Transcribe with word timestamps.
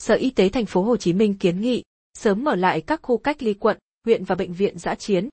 Sở 0.00 0.14
Y 0.14 0.30
tế 0.30 0.48
thành 0.48 0.66
phố 0.66 0.82
Hồ 0.82 0.96
Chí 0.96 1.12
Minh 1.12 1.38
kiến 1.38 1.60
nghị 1.60 1.82
sớm 2.18 2.44
mở 2.44 2.54
lại 2.54 2.80
các 2.80 3.00
khu 3.02 3.18
cách 3.18 3.42
ly 3.42 3.54
quận, 3.54 3.78
huyện 4.04 4.24
và 4.24 4.34
bệnh 4.34 4.52
viện 4.52 4.78
giã 4.78 4.94
chiến. 4.94 5.28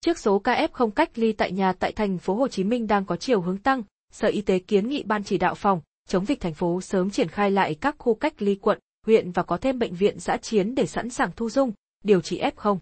Trước 0.00 0.18
số 0.18 0.38
ca 0.38 0.66
F0 0.66 0.90
cách 0.90 1.18
ly 1.18 1.32
tại 1.32 1.52
nhà 1.52 1.72
tại 1.72 1.92
thành 1.92 2.18
phố 2.18 2.34
Hồ 2.34 2.48
Chí 2.48 2.64
Minh 2.64 2.86
đang 2.86 3.04
có 3.04 3.16
chiều 3.16 3.40
hướng 3.40 3.58
tăng, 3.58 3.82
Sở 4.12 4.28
Y 4.28 4.40
tế 4.40 4.58
kiến 4.58 4.88
nghị 4.88 5.02
ban 5.02 5.24
chỉ 5.24 5.38
đạo 5.38 5.54
phòng 5.54 5.80
chống 6.08 6.26
dịch 6.26 6.40
thành 6.40 6.54
phố 6.54 6.80
sớm 6.80 7.10
triển 7.10 7.28
khai 7.28 7.50
lại 7.50 7.74
các 7.74 7.96
khu 7.98 8.14
cách 8.14 8.42
ly 8.42 8.54
quận, 8.54 8.78
huyện 9.06 9.30
và 9.30 9.42
có 9.42 9.56
thêm 9.56 9.78
bệnh 9.78 9.94
viện 9.94 10.18
giã 10.18 10.36
chiến 10.36 10.74
để 10.74 10.86
sẵn 10.86 11.10
sàng 11.10 11.30
thu 11.36 11.50
dung, 11.50 11.72
điều 12.04 12.20
trị 12.20 12.40
F0. 12.40 12.78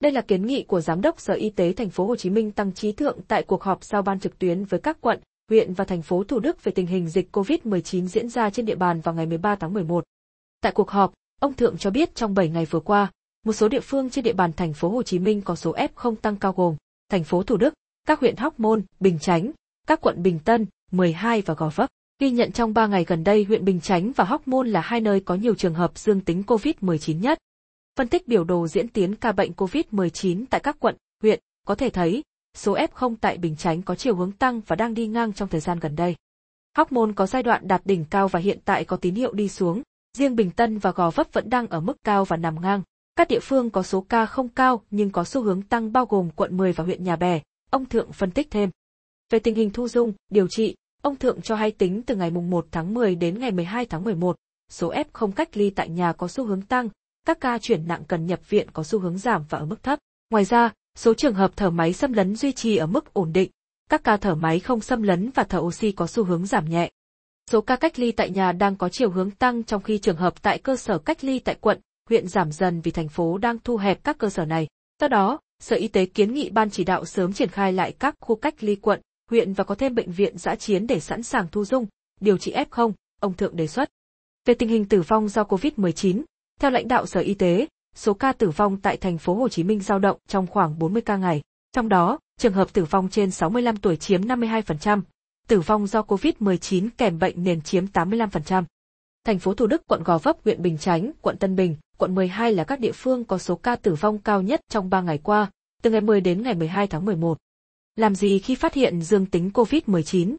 Đây 0.00 0.12
là 0.12 0.20
kiến 0.20 0.46
nghị 0.46 0.62
của 0.62 0.80
Giám 0.80 1.00
đốc 1.00 1.20
Sở 1.20 1.34
Y 1.34 1.50
tế 1.50 1.72
thành 1.72 1.90
phố 1.90 2.06
Hồ 2.06 2.16
Chí 2.16 2.30
Minh 2.30 2.50
Tăng 2.50 2.72
Trí 2.72 2.92
Thượng 2.92 3.18
tại 3.28 3.42
cuộc 3.42 3.62
họp 3.62 3.84
giao 3.84 4.02
ban 4.02 4.20
trực 4.20 4.38
tuyến 4.38 4.64
với 4.64 4.80
các 4.80 5.00
quận, 5.00 5.20
huyện 5.48 5.74
và 5.74 5.84
thành 5.84 6.02
phố 6.02 6.24
Thủ 6.24 6.40
Đức 6.40 6.64
về 6.64 6.72
tình 6.72 6.86
hình 6.86 7.08
dịch 7.08 7.36
COVID-19 7.36 8.06
diễn 8.06 8.28
ra 8.28 8.50
trên 8.50 8.66
địa 8.66 8.76
bàn 8.76 9.00
vào 9.00 9.14
ngày 9.14 9.26
13 9.26 9.56
tháng 9.56 9.72
11. 9.72 10.04
Tại 10.66 10.72
cuộc 10.72 10.90
họp, 10.90 11.12
ông 11.40 11.54
Thượng 11.54 11.78
cho 11.78 11.90
biết 11.90 12.14
trong 12.14 12.34
7 12.34 12.48
ngày 12.48 12.66
vừa 12.66 12.80
qua, 12.80 13.10
một 13.44 13.52
số 13.52 13.68
địa 13.68 13.80
phương 13.80 14.10
trên 14.10 14.24
địa 14.24 14.32
bàn 14.32 14.52
thành 14.52 14.72
phố 14.72 14.88
Hồ 14.88 15.02
Chí 15.02 15.18
Minh 15.18 15.42
có 15.42 15.54
số 15.54 15.72
F0 15.72 16.16
tăng 16.16 16.36
cao 16.36 16.52
gồm 16.56 16.76
thành 17.08 17.24
phố 17.24 17.42
Thủ 17.42 17.56
Đức, 17.56 17.74
các 18.06 18.20
huyện 18.20 18.36
Hóc 18.36 18.60
Môn, 18.60 18.82
Bình 19.00 19.18
Chánh, 19.18 19.50
các 19.86 20.00
quận 20.00 20.22
Bình 20.22 20.38
Tân, 20.38 20.66
12 20.92 21.42
và 21.42 21.54
Gò 21.54 21.70
Vấp. 21.74 21.90
Ghi 22.18 22.30
nhận 22.30 22.52
trong 22.52 22.74
3 22.74 22.86
ngày 22.86 23.04
gần 23.04 23.24
đây 23.24 23.44
huyện 23.44 23.64
Bình 23.64 23.80
Chánh 23.80 24.12
và 24.12 24.24
Hóc 24.24 24.48
Môn 24.48 24.68
là 24.68 24.80
hai 24.80 25.00
nơi 25.00 25.20
có 25.20 25.34
nhiều 25.34 25.54
trường 25.54 25.74
hợp 25.74 25.98
dương 25.98 26.20
tính 26.20 26.42
COVID-19 26.46 27.20
nhất. 27.20 27.38
Phân 27.96 28.08
tích 28.08 28.28
biểu 28.28 28.44
đồ 28.44 28.68
diễn 28.68 28.88
tiến 28.88 29.14
ca 29.14 29.32
bệnh 29.32 29.52
COVID-19 29.52 30.44
tại 30.50 30.60
các 30.60 30.76
quận, 30.80 30.96
huyện, 31.22 31.40
có 31.66 31.74
thể 31.74 31.90
thấy, 31.90 32.22
số 32.56 32.76
F0 32.76 33.16
tại 33.20 33.38
Bình 33.38 33.56
Chánh 33.56 33.82
có 33.82 33.94
chiều 33.94 34.16
hướng 34.16 34.32
tăng 34.32 34.60
và 34.66 34.76
đang 34.76 34.94
đi 34.94 35.06
ngang 35.06 35.32
trong 35.32 35.48
thời 35.48 35.60
gian 35.60 35.78
gần 35.78 35.96
đây. 35.96 36.16
Hóc 36.76 36.92
Môn 36.92 37.12
có 37.12 37.26
giai 37.26 37.42
đoạn 37.42 37.68
đạt 37.68 37.82
đỉnh 37.84 38.04
cao 38.10 38.28
và 38.28 38.40
hiện 38.40 38.58
tại 38.64 38.84
có 38.84 38.96
tín 38.96 39.14
hiệu 39.14 39.32
đi 39.32 39.48
xuống, 39.48 39.82
riêng 40.16 40.36
Bình 40.36 40.50
Tân 40.50 40.78
và 40.78 40.90
Gò 40.90 41.10
Vấp 41.10 41.32
vẫn 41.32 41.50
đang 41.50 41.66
ở 41.66 41.80
mức 41.80 41.96
cao 42.04 42.24
và 42.24 42.36
nằm 42.36 42.60
ngang. 42.60 42.82
Các 43.16 43.28
địa 43.28 43.40
phương 43.42 43.70
có 43.70 43.82
số 43.82 44.00
ca 44.00 44.26
không 44.26 44.48
cao 44.48 44.82
nhưng 44.90 45.10
có 45.10 45.24
xu 45.24 45.42
hướng 45.42 45.62
tăng 45.62 45.92
bao 45.92 46.06
gồm 46.06 46.30
quận 46.30 46.56
10 46.56 46.72
và 46.72 46.84
huyện 46.84 47.04
Nhà 47.04 47.16
Bè, 47.16 47.40
ông 47.70 47.86
Thượng 47.86 48.12
phân 48.12 48.30
tích 48.30 48.50
thêm. 48.50 48.70
Về 49.30 49.38
tình 49.38 49.54
hình 49.54 49.70
thu 49.70 49.88
dung, 49.88 50.12
điều 50.30 50.48
trị, 50.48 50.76
ông 51.02 51.16
Thượng 51.16 51.42
cho 51.42 51.54
hay 51.54 51.70
tính 51.70 52.02
từ 52.02 52.16
ngày 52.16 52.30
1 52.30 52.66
tháng 52.70 52.94
10 52.94 53.14
đến 53.14 53.38
ngày 53.38 53.50
12 53.50 53.86
tháng 53.86 54.04
11, 54.04 54.36
số 54.70 54.92
F 54.92 55.04
không 55.12 55.32
cách 55.32 55.56
ly 55.56 55.70
tại 55.70 55.88
nhà 55.88 56.12
có 56.12 56.28
xu 56.28 56.44
hướng 56.44 56.62
tăng, 56.62 56.88
các 57.26 57.40
ca 57.40 57.58
chuyển 57.58 57.88
nặng 57.88 58.02
cần 58.08 58.26
nhập 58.26 58.50
viện 58.50 58.70
có 58.72 58.82
xu 58.82 58.98
hướng 58.98 59.18
giảm 59.18 59.44
và 59.48 59.58
ở 59.58 59.64
mức 59.64 59.82
thấp. 59.82 59.98
Ngoài 60.30 60.44
ra, 60.44 60.72
số 60.98 61.14
trường 61.14 61.34
hợp 61.34 61.52
thở 61.56 61.70
máy 61.70 61.92
xâm 61.92 62.12
lấn 62.12 62.36
duy 62.36 62.52
trì 62.52 62.76
ở 62.76 62.86
mức 62.86 63.14
ổn 63.14 63.32
định, 63.32 63.50
các 63.90 64.04
ca 64.04 64.16
thở 64.16 64.34
máy 64.34 64.60
không 64.60 64.80
xâm 64.80 65.02
lấn 65.02 65.30
và 65.30 65.44
thở 65.44 65.58
oxy 65.58 65.92
có 65.92 66.06
xu 66.06 66.24
hướng 66.24 66.46
giảm 66.46 66.70
nhẹ. 66.70 66.90
Số 67.50 67.60
ca 67.60 67.76
cách 67.76 67.98
ly 67.98 68.12
tại 68.12 68.30
nhà 68.30 68.52
đang 68.52 68.76
có 68.76 68.88
chiều 68.88 69.10
hướng 69.10 69.30
tăng 69.30 69.64
trong 69.64 69.82
khi 69.82 69.98
trường 69.98 70.16
hợp 70.16 70.42
tại 70.42 70.58
cơ 70.58 70.76
sở 70.76 70.98
cách 70.98 71.24
ly 71.24 71.38
tại 71.38 71.56
quận, 71.60 71.80
huyện 72.08 72.28
giảm 72.28 72.52
dần 72.52 72.80
vì 72.80 72.90
thành 72.90 73.08
phố 73.08 73.38
đang 73.38 73.58
thu 73.64 73.76
hẹp 73.76 74.04
các 74.04 74.18
cơ 74.18 74.28
sở 74.28 74.44
này. 74.44 74.68
Do 75.00 75.08
đó, 75.08 75.40
Sở 75.58 75.76
Y 75.76 75.88
tế 75.88 76.06
kiến 76.06 76.34
nghị 76.34 76.50
ban 76.50 76.70
chỉ 76.70 76.84
đạo 76.84 77.04
sớm 77.04 77.32
triển 77.32 77.48
khai 77.48 77.72
lại 77.72 77.92
các 77.98 78.14
khu 78.20 78.36
cách 78.36 78.54
ly 78.60 78.76
quận, 78.76 79.00
huyện 79.30 79.52
và 79.52 79.64
có 79.64 79.74
thêm 79.74 79.94
bệnh 79.94 80.12
viện 80.12 80.38
giã 80.38 80.54
chiến 80.54 80.86
để 80.86 81.00
sẵn 81.00 81.22
sàng 81.22 81.46
thu 81.52 81.64
dung, 81.64 81.86
điều 82.20 82.38
trị 82.38 82.52
F0, 82.52 82.92
ông 83.20 83.34
Thượng 83.34 83.56
đề 83.56 83.66
xuất. 83.66 83.88
Về 84.44 84.54
tình 84.54 84.68
hình 84.68 84.84
tử 84.84 85.02
vong 85.02 85.28
do 85.28 85.42
COVID-19, 85.42 86.22
theo 86.60 86.70
lãnh 86.70 86.88
đạo 86.88 87.06
Sở 87.06 87.20
Y 87.20 87.34
tế, 87.34 87.66
số 87.94 88.14
ca 88.14 88.32
tử 88.32 88.50
vong 88.50 88.80
tại 88.80 88.96
thành 88.96 89.18
phố 89.18 89.34
Hồ 89.34 89.48
Chí 89.48 89.62
Minh 89.62 89.80
dao 89.80 89.98
động 89.98 90.18
trong 90.28 90.46
khoảng 90.46 90.78
40 90.78 91.02
ca 91.02 91.16
ngày. 91.16 91.42
Trong 91.72 91.88
đó, 91.88 92.18
trường 92.38 92.52
hợp 92.52 92.72
tử 92.72 92.84
vong 92.84 93.08
trên 93.08 93.30
65 93.30 93.76
tuổi 93.76 93.96
chiếm 93.96 94.22
52%, 94.22 95.00
tử 95.46 95.60
vong 95.60 95.86
do 95.86 96.02
COVID-19 96.02 96.88
kèm 96.98 97.18
bệnh 97.18 97.44
nền 97.44 97.60
chiếm 97.60 97.84
85%. 97.92 98.64
Thành 99.24 99.38
phố 99.38 99.54
Thủ 99.54 99.66
Đức, 99.66 99.82
quận 99.86 100.02
Gò 100.02 100.18
Vấp, 100.18 100.36
huyện 100.44 100.62
Bình 100.62 100.78
Chánh, 100.78 101.12
quận 101.22 101.36
Tân 101.36 101.56
Bình, 101.56 101.76
quận 101.98 102.14
12 102.14 102.52
là 102.52 102.64
các 102.64 102.80
địa 102.80 102.92
phương 102.92 103.24
có 103.24 103.38
số 103.38 103.56
ca 103.56 103.76
tử 103.76 103.94
vong 103.94 104.18
cao 104.18 104.42
nhất 104.42 104.60
trong 104.68 104.90
3 104.90 105.00
ngày 105.00 105.18
qua, 105.18 105.50
từ 105.82 105.90
ngày 105.90 106.00
10 106.00 106.20
đến 106.20 106.42
ngày 106.42 106.54
12 106.54 106.86
tháng 106.86 107.04
11. 107.04 107.38
Làm 107.96 108.14
gì 108.14 108.38
khi 108.38 108.54
phát 108.54 108.74
hiện 108.74 109.02
dương 109.02 109.26
tính 109.26 109.50
COVID-19? 109.54 110.36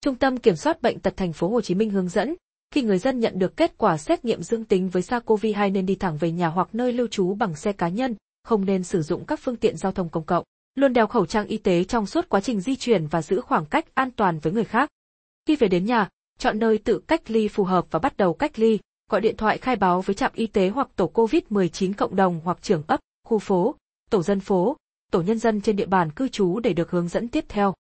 Trung 0.00 0.14
tâm 0.14 0.38
Kiểm 0.38 0.56
soát 0.56 0.82
bệnh 0.82 0.98
tật 0.98 1.16
thành 1.16 1.32
phố 1.32 1.48
Hồ 1.48 1.60
Chí 1.60 1.74
Minh 1.74 1.90
hướng 1.90 2.08
dẫn, 2.08 2.34
khi 2.70 2.82
người 2.82 2.98
dân 2.98 3.20
nhận 3.20 3.38
được 3.38 3.56
kết 3.56 3.78
quả 3.78 3.98
xét 3.98 4.24
nghiệm 4.24 4.42
dương 4.42 4.64
tính 4.64 4.88
với 4.88 5.02
SARS-CoV-2 5.02 5.72
nên 5.72 5.86
đi 5.86 5.94
thẳng 5.94 6.16
về 6.18 6.32
nhà 6.32 6.48
hoặc 6.48 6.68
nơi 6.72 6.92
lưu 6.92 7.06
trú 7.06 7.34
bằng 7.34 7.56
xe 7.56 7.72
cá 7.72 7.88
nhân, 7.88 8.14
không 8.42 8.64
nên 8.64 8.84
sử 8.84 9.02
dụng 9.02 9.24
các 9.24 9.40
phương 9.42 9.56
tiện 9.56 9.76
giao 9.76 9.92
thông 9.92 10.08
công 10.08 10.24
cộng. 10.24 10.44
Luôn 10.74 10.92
đeo 10.92 11.06
khẩu 11.06 11.26
trang 11.26 11.46
y 11.46 11.58
tế 11.58 11.84
trong 11.84 12.06
suốt 12.06 12.28
quá 12.28 12.40
trình 12.40 12.60
di 12.60 12.76
chuyển 12.76 13.06
và 13.06 13.22
giữ 13.22 13.40
khoảng 13.40 13.66
cách 13.66 13.94
an 13.94 14.10
toàn 14.10 14.38
với 14.38 14.52
người 14.52 14.64
khác. 14.64 14.90
Khi 15.46 15.56
về 15.56 15.68
đến 15.68 15.86
nhà, 15.86 16.08
chọn 16.38 16.58
nơi 16.58 16.78
tự 16.78 16.98
cách 16.98 17.30
ly 17.30 17.48
phù 17.48 17.64
hợp 17.64 17.86
và 17.90 17.98
bắt 17.98 18.16
đầu 18.16 18.34
cách 18.34 18.58
ly, 18.58 18.78
gọi 19.10 19.20
điện 19.20 19.36
thoại 19.36 19.58
khai 19.58 19.76
báo 19.76 20.00
với 20.00 20.14
trạm 20.14 20.32
y 20.34 20.46
tế 20.46 20.68
hoặc 20.68 20.88
tổ 20.96 21.10
COVID-19 21.14 21.92
cộng 21.96 22.16
đồng 22.16 22.40
hoặc 22.44 22.62
trưởng 22.62 22.82
ấp, 22.86 23.00
khu 23.24 23.38
phố, 23.38 23.74
tổ 24.10 24.22
dân 24.22 24.40
phố, 24.40 24.76
tổ 25.10 25.22
nhân 25.22 25.38
dân 25.38 25.60
trên 25.60 25.76
địa 25.76 25.86
bàn 25.86 26.10
cư 26.10 26.28
trú 26.28 26.60
để 26.60 26.72
được 26.72 26.90
hướng 26.90 27.08
dẫn 27.08 27.28
tiếp 27.28 27.44
theo. 27.48 27.74